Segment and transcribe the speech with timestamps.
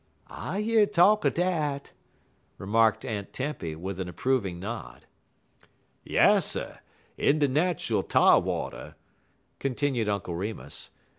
[0.33, 1.91] "I year talk er dat,"
[2.57, 5.05] remarked Aunt Tempy, with an approving nod.
[6.03, 6.79] "Yasser!
[7.19, 8.95] in de nat'al tar water,"
[9.59, 10.89] continued Uncle Remus.